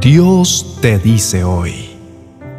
Dios 0.00 0.78
te 0.80 0.98
dice 0.98 1.44
hoy, 1.44 1.90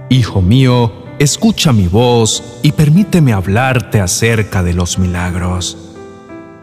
Hijo 0.10 0.44
mío, 0.44 0.94
escucha 1.18 1.74
mi 1.74 1.88
voz 1.88 2.60
y 2.62 2.72
permíteme 2.74 3.34
hablarte 3.34 4.00
acerca 4.00 4.62
de 4.62 4.76
los 4.76 5.00
milagros. 5.00 5.76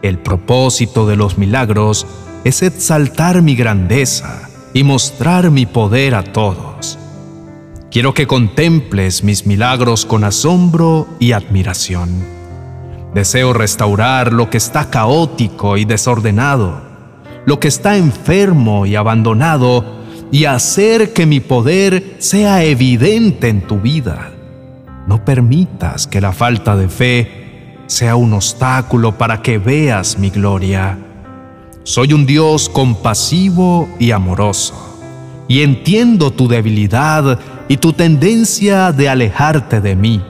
El 0.01 0.19
propósito 0.19 1.05
de 1.05 1.17
los 1.17 1.37
milagros 1.37 2.07
es 2.45 2.61
exaltar 2.61 3.41
mi 3.41 3.57
grandeza 3.57 4.47
y 4.73 4.83
mostrar 4.85 5.51
mi 5.51 5.65
poder 5.65 6.15
a 6.15 6.23
todos. 6.23 6.97
Quiero 7.91 8.13
que 8.13 8.25
contemples 8.25 9.21
mis 9.21 9.45
milagros 9.45 10.05
con 10.05 10.23
asombro 10.23 11.09
y 11.19 11.33
admiración. 11.33 12.23
Deseo 13.13 13.51
restaurar 13.51 14.31
lo 14.31 14.49
que 14.49 14.57
está 14.57 14.89
caótico 14.89 15.75
y 15.75 15.83
desordenado, 15.83 16.81
lo 17.45 17.59
que 17.59 17.67
está 17.67 17.97
enfermo 17.97 18.85
y 18.85 18.95
abandonado, 18.95 19.98
y 20.31 20.45
hacer 20.45 21.13
que 21.13 21.25
mi 21.25 21.39
poder 21.39 22.15
sea 22.19 22.63
evidente 22.63 23.49
en 23.49 23.61
tu 23.61 23.79
vida. 23.79 24.31
No 25.07 25.25
permitas 25.25 26.05
que 26.07 26.21
la 26.21 26.31
falta 26.31 26.75
de 26.75 26.87
fe 26.87 27.77
sea 27.87 28.15
un 28.15 28.33
obstáculo 28.33 29.17
para 29.17 29.41
que 29.41 29.57
veas 29.57 30.19
mi 30.19 30.29
gloria. 30.29 30.97
Soy 31.83 32.13
un 32.13 32.25
Dios 32.25 32.69
compasivo 32.69 33.89
y 33.97 34.11
amoroso, 34.11 34.99
y 35.47 35.61
entiendo 35.61 36.31
tu 36.31 36.47
debilidad 36.47 37.39
y 37.67 37.77
tu 37.77 37.93
tendencia 37.93 38.91
de 38.91 39.09
alejarte 39.09 39.81
de 39.81 39.95
mí. 39.95 40.21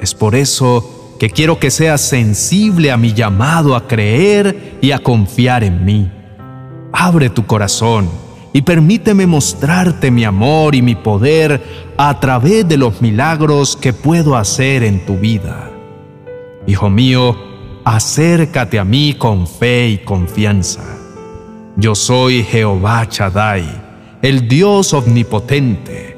Es 0.00 0.14
por 0.14 0.36
eso 0.36 1.16
que 1.18 1.28
quiero 1.28 1.58
que 1.58 1.72
seas 1.72 2.00
sensible 2.00 2.92
a 2.92 2.96
mi 2.96 3.12
llamado 3.12 3.74
a 3.74 3.88
creer 3.88 4.78
y 4.80 4.92
a 4.92 5.00
confiar 5.00 5.64
en 5.64 5.84
mí. 5.84 6.10
Abre 6.92 7.28
tu 7.30 7.46
corazón 7.46 8.08
y 8.52 8.62
permíteme 8.62 9.26
mostrarte 9.26 10.10
mi 10.10 10.24
amor 10.24 10.74
y 10.74 10.82
mi 10.82 10.94
poder 10.94 11.92
a 11.96 12.18
través 12.18 12.68
de 12.68 12.76
los 12.76 13.00
milagros 13.00 13.76
que 13.76 13.92
puedo 13.92 14.36
hacer 14.36 14.82
en 14.82 15.04
tu 15.06 15.16
vida. 15.16 15.70
Hijo 16.66 16.90
mío, 16.90 17.36
acércate 17.84 18.78
a 18.78 18.84
mí 18.84 19.14
con 19.14 19.46
fe 19.46 19.88
y 19.88 19.98
confianza. 19.98 20.82
Yo 21.76 21.94
soy 21.94 22.42
Jehová 22.42 23.08
Chadai, 23.08 23.64
el 24.22 24.48
Dios 24.48 24.92
omnipotente. 24.92 26.16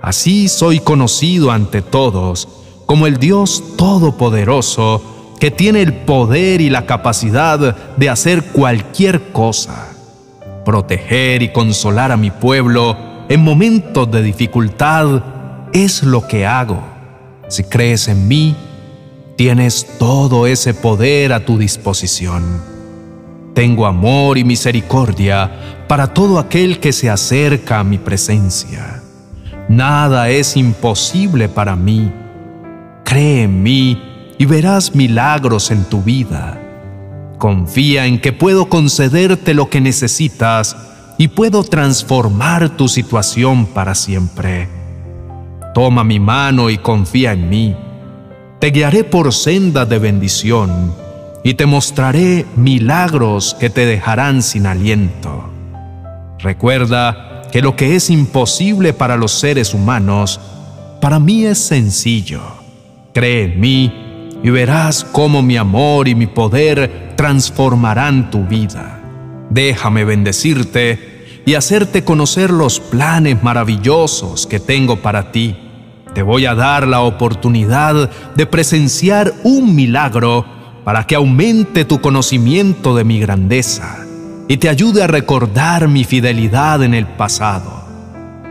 Así 0.00 0.48
soy 0.48 0.80
conocido 0.80 1.50
ante 1.50 1.82
todos 1.82 2.48
como 2.86 3.06
el 3.06 3.18
Dios 3.18 3.62
todopoderoso 3.76 5.02
que 5.40 5.50
tiene 5.50 5.82
el 5.82 5.94
poder 5.94 6.60
y 6.60 6.70
la 6.70 6.86
capacidad 6.86 7.76
de 7.96 8.10
hacer 8.10 8.44
cualquier 8.44 9.32
cosa 9.32 9.93
proteger 10.64 11.42
y 11.42 11.52
consolar 11.52 12.10
a 12.12 12.16
mi 12.16 12.30
pueblo 12.30 12.96
en 13.28 13.40
momentos 13.42 14.10
de 14.10 14.22
dificultad 14.22 15.22
es 15.72 16.02
lo 16.02 16.26
que 16.26 16.46
hago. 16.46 16.82
Si 17.48 17.64
crees 17.64 18.08
en 18.08 18.28
mí, 18.28 18.56
tienes 19.36 19.98
todo 19.98 20.46
ese 20.46 20.74
poder 20.74 21.32
a 21.32 21.44
tu 21.44 21.58
disposición. 21.58 22.62
Tengo 23.54 23.86
amor 23.86 24.38
y 24.38 24.44
misericordia 24.44 25.84
para 25.86 26.12
todo 26.12 26.38
aquel 26.38 26.80
que 26.80 26.92
se 26.92 27.08
acerca 27.08 27.80
a 27.80 27.84
mi 27.84 27.98
presencia. 27.98 29.02
Nada 29.68 30.28
es 30.28 30.56
imposible 30.56 31.48
para 31.48 31.76
mí. 31.76 32.12
Cree 33.04 33.42
en 33.44 33.62
mí 33.62 34.02
y 34.38 34.46
verás 34.46 34.94
milagros 34.94 35.70
en 35.70 35.84
tu 35.84 36.02
vida. 36.02 36.60
Confía 37.38 38.06
en 38.06 38.20
que 38.20 38.32
puedo 38.32 38.68
concederte 38.68 39.54
lo 39.54 39.68
que 39.68 39.80
necesitas 39.80 40.76
y 41.18 41.28
puedo 41.28 41.62
transformar 41.64 42.76
tu 42.76 42.88
situación 42.88 43.66
para 43.66 43.94
siempre. 43.94 44.68
Toma 45.74 46.04
mi 46.04 46.20
mano 46.20 46.70
y 46.70 46.78
confía 46.78 47.32
en 47.32 47.48
mí. 47.48 47.76
Te 48.60 48.70
guiaré 48.70 49.04
por 49.04 49.32
senda 49.32 49.84
de 49.84 49.98
bendición 49.98 50.94
y 51.42 51.54
te 51.54 51.66
mostraré 51.66 52.46
milagros 52.56 53.54
que 53.58 53.70
te 53.70 53.84
dejarán 53.84 54.42
sin 54.42 54.66
aliento. 54.66 55.50
Recuerda 56.38 57.42
que 57.52 57.60
lo 57.60 57.76
que 57.76 57.96
es 57.96 58.10
imposible 58.10 58.92
para 58.92 59.16
los 59.16 59.32
seres 59.32 59.74
humanos, 59.74 60.40
para 61.00 61.18
mí 61.18 61.44
es 61.44 61.58
sencillo. 61.58 62.40
Cree 63.12 63.44
en 63.44 63.60
mí 63.60 64.03
y 64.44 64.50
verás 64.50 65.04
cómo 65.10 65.42
mi 65.42 65.56
amor 65.56 66.06
y 66.06 66.14
mi 66.14 66.26
poder 66.26 67.14
transformarán 67.16 68.30
tu 68.30 68.44
vida. 68.44 69.00
Déjame 69.48 70.04
bendecirte 70.04 71.40
y 71.46 71.54
hacerte 71.54 72.04
conocer 72.04 72.50
los 72.50 72.78
planes 72.78 73.42
maravillosos 73.42 74.46
que 74.46 74.60
tengo 74.60 74.96
para 74.96 75.32
ti. 75.32 75.56
Te 76.12 76.20
voy 76.20 76.44
a 76.44 76.54
dar 76.54 76.86
la 76.86 77.00
oportunidad 77.00 78.10
de 78.36 78.44
presenciar 78.44 79.32
un 79.44 79.74
milagro 79.74 80.44
para 80.84 81.06
que 81.06 81.14
aumente 81.14 81.86
tu 81.86 82.02
conocimiento 82.02 82.94
de 82.94 83.04
mi 83.04 83.18
grandeza 83.20 84.04
y 84.46 84.58
te 84.58 84.68
ayude 84.68 85.02
a 85.02 85.06
recordar 85.06 85.88
mi 85.88 86.04
fidelidad 86.04 86.82
en 86.82 86.92
el 86.92 87.06
pasado. 87.06 87.82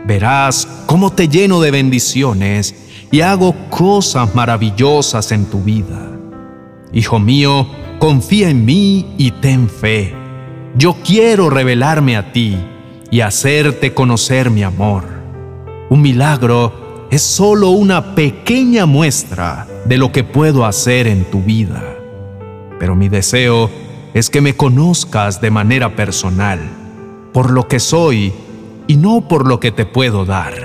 Verás 0.08 0.66
cómo 0.86 1.12
te 1.12 1.28
lleno 1.28 1.60
de 1.60 1.70
bendiciones 1.70 2.83
y 3.10 3.20
hago 3.20 3.54
cosas 3.70 4.34
maravillosas 4.34 5.32
en 5.32 5.46
tu 5.46 5.62
vida. 5.62 6.10
Hijo 6.92 7.18
mío, 7.18 7.66
confía 7.98 8.50
en 8.50 8.64
mí 8.64 9.14
y 9.18 9.30
ten 9.30 9.68
fe. 9.68 10.14
Yo 10.76 10.96
quiero 11.04 11.50
revelarme 11.50 12.16
a 12.16 12.32
ti 12.32 12.56
y 13.10 13.20
hacerte 13.20 13.94
conocer 13.94 14.50
mi 14.50 14.62
amor. 14.62 15.04
Un 15.90 16.02
milagro 16.02 17.06
es 17.10 17.22
solo 17.22 17.70
una 17.70 18.14
pequeña 18.14 18.86
muestra 18.86 19.66
de 19.84 19.98
lo 19.98 20.10
que 20.10 20.24
puedo 20.24 20.64
hacer 20.64 21.06
en 21.06 21.24
tu 21.24 21.42
vida. 21.42 21.82
Pero 22.78 22.96
mi 22.96 23.08
deseo 23.08 23.70
es 24.14 24.30
que 24.30 24.40
me 24.40 24.56
conozcas 24.56 25.40
de 25.40 25.50
manera 25.50 25.94
personal, 25.96 26.60
por 27.32 27.50
lo 27.50 27.68
que 27.68 27.80
soy 27.80 28.32
y 28.86 28.96
no 28.96 29.28
por 29.28 29.46
lo 29.46 29.60
que 29.60 29.70
te 29.70 29.86
puedo 29.86 30.24
dar. 30.24 30.63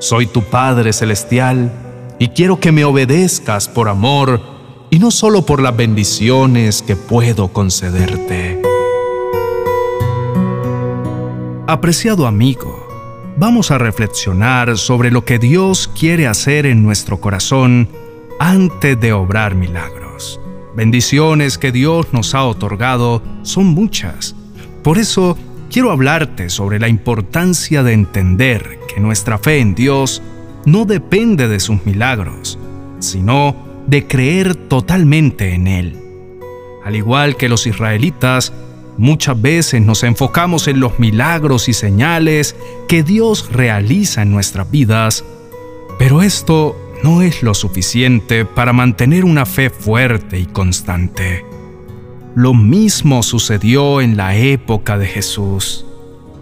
Soy 0.00 0.26
tu 0.26 0.42
Padre 0.42 0.92
Celestial 0.92 1.72
y 2.20 2.28
quiero 2.28 2.60
que 2.60 2.70
me 2.70 2.84
obedezcas 2.84 3.68
por 3.68 3.88
amor 3.88 4.40
y 4.90 5.00
no 5.00 5.10
solo 5.10 5.44
por 5.44 5.60
las 5.60 5.76
bendiciones 5.76 6.82
que 6.82 6.94
puedo 6.94 7.48
concederte. 7.48 8.62
Apreciado 11.66 12.28
amigo, 12.28 12.86
vamos 13.36 13.72
a 13.72 13.78
reflexionar 13.78 14.78
sobre 14.78 15.10
lo 15.10 15.24
que 15.24 15.40
Dios 15.40 15.90
quiere 15.98 16.28
hacer 16.28 16.64
en 16.64 16.84
nuestro 16.84 17.20
corazón 17.20 17.88
antes 18.38 18.98
de 19.00 19.12
obrar 19.12 19.56
milagros. 19.56 20.40
Bendiciones 20.76 21.58
que 21.58 21.72
Dios 21.72 22.06
nos 22.12 22.36
ha 22.36 22.44
otorgado 22.44 23.20
son 23.42 23.66
muchas. 23.66 24.36
Por 24.84 24.96
eso 24.96 25.36
quiero 25.70 25.90
hablarte 25.90 26.50
sobre 26.50 26.78
la 26.78 26.88
importancia 26.88 27.82
de 27.82 27.92
entender 27.92 28.78
que 28.92 29.00
nuestra 29.00 29.38
fe 29.38 29.58
en 29.58 29.74
Dios 29.74 30.22
no 30.64 30.84
depende 30.84 31.48
de 31.48 31.60
sus 31.60 31.84
milagros, 31.86 32.58
sino 32.98 33.56
de 33.86 34.06
creer 34.06 34.54
totalmente 34.54 35.54
en 35.54 35.66
Él. 35.66 35.96
Al 36.84 36.96
igual 36.96 37.36
que 37.36 37.48
los 37.48 37.66
israelitas, 37.66 38.52
muchas 38.96 39.40
veces 39.40 39.80
nos 39.80 40.02
enfocamos 40.02 40.68
en 40.68 40.80
los 40.80 40.98
milagros 40.98 41.68
y 41.68 41.72
señales 41.72 42.56
que 42.88 43.02
Dios 43.02 43.50
realiza 43.52 44.22
en 44.22 44.32
nuestras 44.32 44.70
vidas, 44.70 45.24
pero 45.98 46.22
esto 46.22 46.76
no 47.02 47.22
es 47.22 47.42
lo 47.42 47.54
suficiente 47.54 48.44
para 48.44 48.72
mantener 48.72 49.24
una 49.24 49.46
fe 49.46 49.70
fuerte 49.70 50.38
y 50.38 50.46
constante. 50.46 51.47
Lo 52.34 52.54
mismo 52.54 53.22
sucedió 53.22 54.00
en 54.00 54.16
la 54.16 54.36
época 54.36 54.98
de 54.98 55.06
Jesús. 55.06 55.84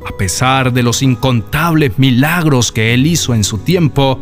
A 0.06 0.16
pesar 0.16 0.72
de 0.72 0.82
los 0.82 1.02
incontables 1.02 1.99
milagros 1.99 2.70
que 2.70 2.94
él 2.94 3.06
hizo 3.06 3.34
en 3.34 3.44
su 3.44 3.58
tiempo, 3.58 4.19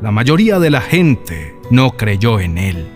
la 0.00 0.10
mayoría 0.10 0.58
de 0.58 0.70
la 0.70 0.80
gente 0.80 1.54
no 1.70 1.90
creyó 1.92 2.40
en 2.40 2.56
él. 2.56 2.86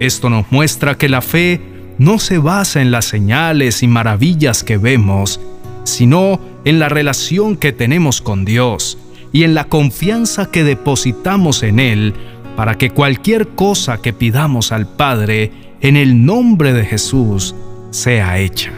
Esto 0.00 0.28
nos 0.28 0.50
muestra 0.50 0.98
que 0.98 1.08
la 1.08 1.22
fe 1.22 1.60
no 1.98 2.18
se 2.18 2.38
basa 2.38 2.82
en 2.82 2.90
las 2.90 3.06
señales 3.06 3.82
y 3.82 3.88
maravillas 3.88 4.62
que 4.62 4.76
vemos, 4.76 5.40
sino 5.84 6.40
en 6.64 6.78
la 6.78 6.88
relación 6.88 7.56
que 7.56 7.72
tenemos 7.72 8.20
con 8.20 8.44
Dios 8.44 8.98
y 9.32 9.44
en 9.44 9.54
la 9.54 9.64
confianza 9.64 10.50
que 10.50 10.64
depositamos 10.64 11.62
en 11.62 11.78
Él 11.78 12.14
para 12.56 12.76
que 12.78 12.90
cualquier 12.90 13.48
cosa 13.48 13.98
que 13.98 14.12
pidamos 14.12 14.72
al 14.72 14.86
Padre 14.88 15.52
en 15.80 15.96
el 15.96 16.24
nombre 16.24 16.72
de 16.72 16.84
Jesús 16.84 17.54
sea 17.90 18.38
hecha. 18.38 18.72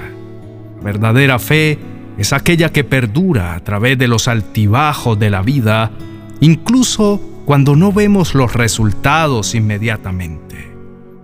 Verdadera 0.83 1.39
fe 1.39 1.79
es 2.19 2.33
aquella 2.33 2.71
que 2.71 2.85
perdura 2.85 3.55
a 3.55 3.61
través 3.61 3.97
de 3.97 4.09
los 4.09 4.27
altibajos 4.27 5.19
de 5.19 5.31
la 5.31 5.43
vida, 5.43 5.93
incluso 6.41 7.21
cuando 7.47 7.77
no 7.77 7.93
vemos 7.93 8.35
los 8.35 8.53
resultados 8.53 9.55
inmediatamente. 9.55 10.73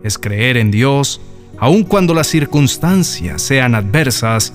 Es 0.03 0.19
creer 0.19 0.57
en 0.57 0.71
Dios 0.71 1.21
aun 1.59 1.85
cuando 1.85 2.15
las 2.15 2.29
circunstancias 2.29 3.43
sean 3.43 3.75
adversas 3.75 4.55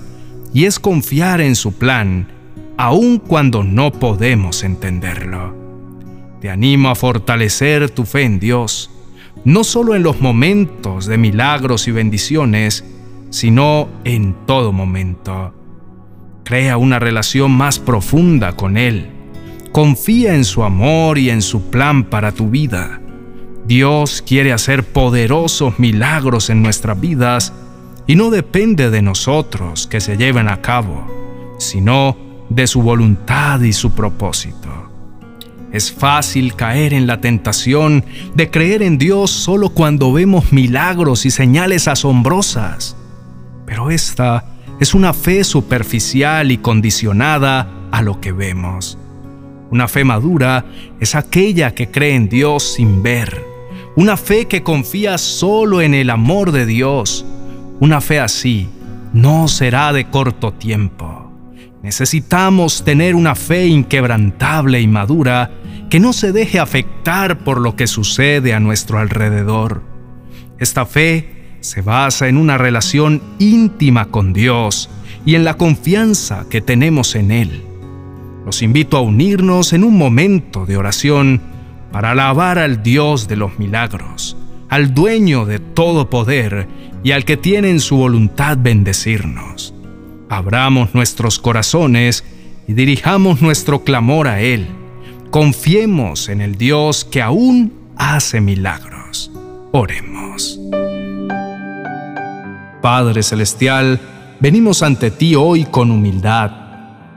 y 0.52 0.64
es 0.64 0.78
confiar 0.78 1.40
en 1.40 1.54
su 1.54 1.72
plan 1.72 2.28
aun 2.76 3.18
cuando 3.18 3.62
no 3.62 3.92
podemos 3.92 4.64
entenderlo. 4.64 5.59
Te 6.40 6.48
animo 6.48 6.88
a 6.88 6.94
fortalecer 6.94 7.90
tu 7.90 8.04
fe 8.04 8.22
en 8.22 8.40
Dios, 8.40 8.90
no 9.44 9.62
solo 9.62 9.94
en 9.94 10.02
los 10.02 10.20
momentos 10.20 11.04
de 11.04 11.18
milagros 11.18 11.86
y 11.86 11.92
bendiciones, 11.92 12.82
sino 13.28 13.88
en 14.04 14.34
todo 14.46 14.72
momento. 14.72 15.54
Crea 16.44 16.78
una 16.78 16.98
relación 16.98 17.52
más 17.52 17.78
profunda 17.78 18.54
con 18.54 18.78
Él. 18.78 19.10
Confía 19.70 20.34
en 20.34 20.44
su 20.44 20.64
amor 20.64 21.18
y 21.18 21.28
en 21.28 21.42
su 21.42 21.70
plan 21.70 22.04
para 22.04 22.32
tu 22.32 22.48
vida. 22.48 23.02
Dios 23.66 24.22
quiere 24.26 24.52
hacer 24.54 24.84
poderosos 24.84 25.78
milagros 25.78 26.48
en 26.48 26.62
nuestras 26.62 26.98
vidas 26.98 27.52
y 28.06 28.16
no 28.16 28.30
depende 28.30 28.90
de 28.90 29.02
nosotros 29.02 29.86
que 29.86 30.00
se 30.00 30.16
lleven 30.16 30.48
a 30.48 30.62
cabo, 30.62 31.06
sino 31.58 32.16
de 32.48 32.66
su 32.66 32.80
voluntad 32.82 33.60
y 33.60 33.74
su 33.74 33.92
propósito. 33.92 34.89
Es 35.72 35.92
fácil 35.92 36.54
caer 36.54 36.92
en 36.92 37.06
la 37.06 37.20
tentación 37.20 38.04
de 38.34 38.50
creer 38.50 38.82
en 38.82 38.98
Dios 38.98 39.30
solo 39.30 39.70
cuando 39.70 40.12
vemos 40.12 40.52
milagros 40.52 41.26
y 41.26 41.30
señales 41.30 41.86
asombrosas, 41.86 42.96
pero 43.66 43.90
esta 43.90 44.44
es 44.80 44.94
una 44.94 45.12
fe 45.12 45.44
superficial 45.44 46.50
y 46.50 46.58
condicionada 46.58 47.68
a 47.92 48.02
lo 48.02 48.20
que 48.20 48.32
vemos. 48.32 48.98
Una 49.70 49.86
fe 49.86 50.04
madura 50.04 50.64
es 50.98 51.14
aquella 51.14 51.72
que 51.74 51.88
cree 51.88 52.16
en 52.16 52.28
Dios 52.28 52.64
sin 52.74 53.02
ver, 53.02 53.44
una 53.94 54.16
fe 54.16 54.46
que 54.46 54.64
confía 54.64 55.18
solo 55.18 55.80
en 55.82 55.94
el 55.94 56.10
amor 56.10 56.50
de 56.50 56.66
Dios. 56.66 57.24
Una 57.78 58.00
fe 58.00 58.18
así 58.18 58.68
no 59.12 59.46
será 59.46 59.92
de 59.92 60.08
corto 60.08 60.52
tiempo. 60.52 61.30
Necesitamos 61.82 62.84
tener 62.84 63.14
una 63.14 63.34
fe 63.34 63.66
inquebrantable 63.66 64.80
y 64.80 64.86
madura 64.86 65.50
que 65.90 66.00
no 66.00 66.12
se 66.12 66.32
deje 66.32 66.60
afectar 66.60 67.40
por 67.40 67.60
lo 67.60 67.74
que 67.74 67.88
sucede 67.88 68.54
a 68.54 68.60
nuestro 68.60 68.98
alrededor. 68.98 69.82
Esta 70.58 70.86
fe 70.86 71.56
se 71.60 71.82
basa 71.82 72.28
en 72.28 72.36
una 72.36 72.56
relación 72.56 73.20
íntima 73.40 74.06
con 74.06 74.32
Dios 74.32 74.88
y 75.26 75.34
en 75.34 75.44
la 75.44 75.54
confianza 75.54 76.46
que 76.48 76.60
tenemos 76.60 77.16
en 77.16 77.32
Él. 77.32 77.64
Los 78.46 78.62
invito 78.62 78.96
a 78.96 79.00
unirnos 79.00 79.72
en 79.72 79.84
un 79.84 79.98
momento 79.98 80.64
de 80.64 80.76
oración 80.76 81.42
para 81.90 82.12
alabar 82.12 82.58
al 82.58 82.84
Dios 82.84 83.26
de 83.26 83.36
los 83.36 83.58
milagros, 83.58 84.36
al 84.68 84.94
dueño 84.94 85.44
de 85.44 85.58
todo 85.58 86.08
poder 86.08 86.68
y 87.02 87.10
al 87.10 87.24
que 87.24 87.36
tiene 87.36 87.68
en 87.68 87.80
su 87.80 87.96
voluntad 87.96 88.56
bendecirnos. 88.60 89.74
Abramos 90.28 90.94
nuestros 90.94 91.40
corazones 91.40 92.24
y 92.68 92.74
dirijamos 92.74 93.42
nuestro 93.42 93.82
clamor 93.82 94.28
a 94.28 94.40
Él. 94.40 94.79
Confiemos 95.30 96.28
en 96.28 96.40
el 96.40 96.56
Dios 96.56 97.04
que 97.04 97.22
aún 97.22 97.72
hace 97.96 98.40
milagros. 98.40 99.30
Oremos. 99.70 100.58
Padre 102.82 103.22
Celestial, 103.22 104.00
venimos 104.40 104.82
ante 104.82 105.12
ti 105.12 105.36
hoy 105.36 105.66
con 105.66 105.92
humildad, 105.92 106.50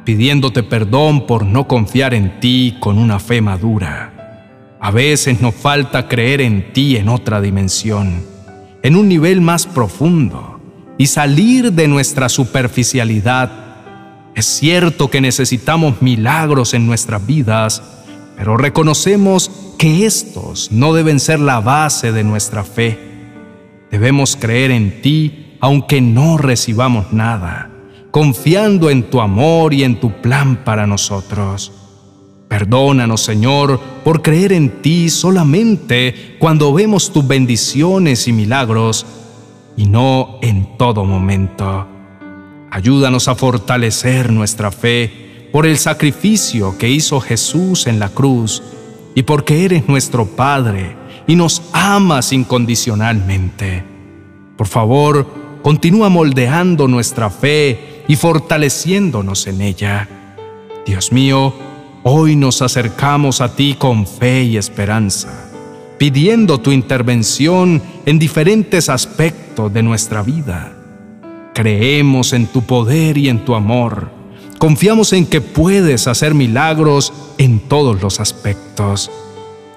pidiéndote 0.03 0.61
perdón 0.61 1.25
por 1.25 1.43
no 1.43 1.67
confiar 1.67 2.13
en 2.13 2.39
ti 2.39 2.77
con 2.79 2.99
una 2.99 3.17
fe 3.17 3.41
madura. 3.41 4.77
A 4.79 4.91
veces 4.91 5.41
nos 5.41 5.55
falta 5.55 6.07
creer 6.07 6.41
en 6.41 6.71
ti 6.71 6.97
en 6.97 7.09
otra 7.09 7.41
dimensión, 7.41 8.21
en 8.83 8.95
un 8.95 9.09
nivel 9.09 9.41
más 9.41 9.65
profundo 9.65 10.61
y 10.99 11.07
salir 11.07 11.73
de 11.73 11.87
nuestra 11.87 12.29
superficialidad. 12.29 13.51
Es 14.35 14.45
cierto 14.45 15.09
que 15.09 15.19
necesitamos 15.19 15.99
milagros 16.03 16.75
en 16.75 16.85
nuestras 16.85 17.25
vidas, 17.25 17.81
pero 18.43 18.57
reconocemos 18.57 19.49
que 19.77 20.05
estos 20.05 20.69
no 20.69 20.93
deben 20.93 21.21
ser 21.21 21.39
la 21.39 21.61
base 21.61 22.11
de 22.11 22.25
nuestra 22.25 22.65
fe. 22.65 22.99
Debemos 23.89 24.35
creer 24.35 24.69
en 24.69 25.01
ti 25.01 25.55
aunque 25.61 26.01
no 26.01 26.37
recibamos 26.37 27.13
nada, 27.13 27.71
confiando 28.11 28.89
en 28.89 29.03
tu 29.03 29.21
amor 29.21 29.73
y 29.73 29.85
en 29.85 29.97
tu 29.97 30.11
plan 30.21 30.65
para 30.65 30.85
nosotros. 30.85 31.71
Perdónanos, 32.49 33.21
Señor, 33.21 33.79
por 34.03 34.21
creer 34.21 34.51
en 34.51 34.81
ti 34.81 35.09
solamente 35.09 36.35
cuando 36.37 36.73
vemos 36.73 37.13
tus 37.13 37.25
bendiciones 37.25 38.27
y 38.27 38.33
milagros 38.33 39.05
y 39.77 39.85
no 39.85 40.39
en 40.41 40.77
todo 40.77 41.05
momento. 41.05 41.87
Ayúdanos 42.71 43.29
a 43.29 43.35
fortalecer 43.35 44.33
nuestra 44.33 44.69
fe 44.69 45.22
por 45.53 45.65
el 45.65 45.77
sacrificio 45.77 46.77
que 46.77 46.89
hizo 46.89 47.21
Jesús 47.21 47.87
en 47.87 47.99
la 47.99 48.09
cruz 48.09 48.61
y 49.15 49.23
porque 49.23 49.63
eres 49.63 49.87
nuestro 49.87 50.25
Padre 50.25 50.97
y 51.25 51.37
nos 51.37 51.61
amas 51.71 52.33
incondicionalmente. 52.33 53.85
Por 54.57 54.67
favor, 54.67 55.25
continúa 55.61 56.09
moldeando 56.09 56.89
nuestra 56.89 57.29
fe 57.29 58.03
y 58.09 58.17
fortaleciéndonos 58.17 59.47
en 59.47 59.61
ella. 59.61 60.09
Dios 60.85 61.13
mío, 61.13 61.53
Hoy 62.05 62.35
nos 62.35 62.61
acercamos 62.61 63.39
a 63.39 63.55
ti 63.55 63.77
con 63.79 64.05
fe 64.05 64.43
y 64.43 64.57
esperanza, 64.57 65.49
pidiendo 65.97 66.59
tu 66.59 66.73
intervención 66.73 67.81
en 68.05 68.19
diferentes 68.19 68.89
aspectos 68.89 69.71
de 69.71 69.83
nuestra 69.83 70.21
vida. 70.21 70.73
Creemos 71.53 72.33
en 72.33 72.47
tu 72.47 72.63
poder 72.63 73.17
y 73.17 73.29
en 73.29 73.45
tu 73.45 73.55
amor. 73.55 74.11
Confiamos 74.63 75.11
en 75.11 75.25
que 75.25 75.41
puedes 75.41 76.07
hacer 76.07 76.33
milagros 76.33 77.11
en 77.37 77.59
todos 77.59 78.01
los 78.01 78.21
aspectos, 78.21 79.11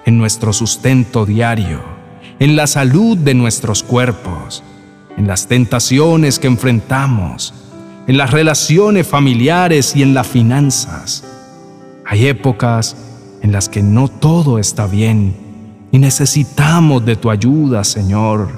en 0.05 0.17
nuestro 0.17 0.53
sustento 0.53 1.25
diario, 1.25 1.81
en 2.39 2.55
la 2.55 2.67
salud 2.67 3.17
de 3.17 3.33
nuestros 3.33 3.83
cuerpos, 3.83 4.63
en 5.17 5.27
las 5.27 5.47
tentaciones 5.47 6.39
que 6.39 6.47
enfrentamos, 6.47 7.53
en 8.07 8.15
las 8.15 8.31
relaciones 8.31 9.05
familiares 9.05 9.93
y 9.93 10.03
en 10.03 10.13
las 10.13 10.25
finanzas 10.27 11.25
hay 12.05 12.27
épocas 12.27 12.95
en 13.41 13.51
las 13.51 13.67
que 13.67 13.83
no 13.83 14.07
todo 14.07 14.57
está 14.57 14.87
bien 14.87 15.35
y 15.91 15.99
necesitamos 15.99 17.05
de 17.05 17.17
tu 17.17 17.29
ayuda, 17.29 17.83
Señor. 17.83 18.57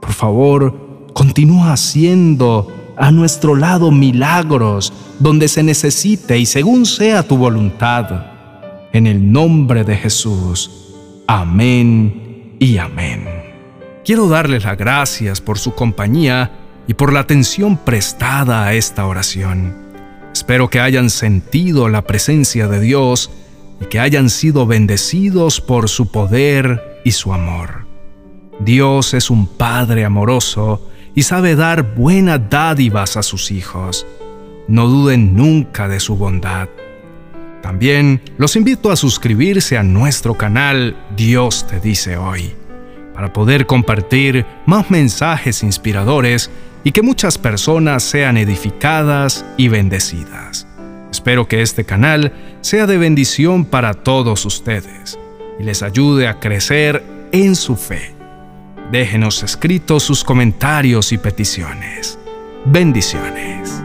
Por 0.00 0.14
favor, 0.14 1.10
continúa 1.12 1.74
haciendo 1.74 2.81
a 2.96 3.10
nuestro 3.10 3.54
lado 3.54 3.90
milagros 3.90 4.92
donde 5.18 5.48
se 5.48 5.62
necesite 5.62 6.38
y 6.38 6.46
según 6.46 6.86
sea 6.86 7.22
tu 7.22 7.36
voluntad. 7.36 8.26
En 8.92 9.06
el 9.06 9.32
nombre 9.32 9.84
de 9.84 9.96
Jesús. 9.96 10.70
Amén 11.26 12.56
y 12.58 12.76
amén. 12.76 13.26
Quiero 14.04 14.28
darles 14.28 14.64
las 14.64 14.76
gracias 14.76 15.40
por 15.40 15.58
su 15.58 15.74
compañía 15.74 16.50
y 16.86 16.94
por 16.94 17.12
la 17.12 17.20
atención 17.20 17.76
prestada 17.76 18.64
a 18.64 18.74
esta 18.74 19.06
oración. 19.06 19.74
Espero 20.32 20.68
que 20.68 20.80
hayan 20.80 21.08
sentido 21.08 21.88
la 21.88 22.02
presencia 22.02 22.68
de 22.68 22.80
Dios 22.80 23.30
y 23.80 23.86
que 23.86 24.00
hayan 24.00 24.28
sido 24.28 24.66
bendecidos 24.66 25.60
por 25.60 25.88
su 25.88 26.10
poder 26.10 27.00
y 27.04 27.12
su 27.12 27.32
amor. 27.32 27.86
Dios 28.60 29.14
es 29.14 29.30
un 29.30 29.46
Padre 29.46 30.04
amoroso 30.04 30.88
y 31.14 31.22
sabe 31.22 31.56
dar 31.56 31.94
buenas 31.94 32.40
dádivas 32.48 33.16
a 33.16 33.22
sus 33.22 33.50
hijos. 33.50 34.06
No 34.68 34.86
duden 34.86 35.36
nunca 35.36 35.88
de 35.88 36.00
su 36.00 36.16
bondad. 36.16 36.68
También 37.62 38.20
los 38.38 38.56
invito 38.56 38.90
a 38.90 38.96
suscribirse 38.96 39.78
a 39.78 39.82
nuestro 39.82 40.34
canal 40.34 40.96
Dios 41.16 41.66
te 41.66 41.78
dice 41.78 42.16
hoy, 42.16 42.54
para 43.14 43.32
poder 43.32 43.66
compartir 43.66 44.44
más 44.66 44.90
mensajes 44.90 45.62
inspiradores 45.62 46.50
y 46.84 46.90
que 46.90 47.02
muchas 47.02 47.38
personas 47.38 48.02
sean 48.02 48.36
edificadas 48.36 49.44
y 49.56 49.68
bendecidas. 49.68 50.66
Espero 51.12 51.46
que 51.46 51.62
este 51.62 51.84
canal 51.84 52.32
sea 52.62 52.86
de 52.86 52.98
bendición 52.98 53.64
para 53.64 53.94
todos 53.94 54.44
ustedes 54.44 55.18
y 55.60 55.62
les 55.62 55.82
ayude 55.82 56.26
a 56.26 56.40
crecer 56.40 57.04
en 57.30 57.54
su 57.54 57.76
fe. 57.76 58.21
Déjenos 58.92 59.42
escritos 59.42 60.02
sus 60.02 60.22
comentarios 60.22 61.12
y 61.12 61.16
peticiones. 61.16 62.18
Bendiciones. 62.66 63.81